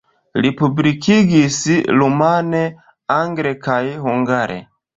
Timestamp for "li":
0.45-0.51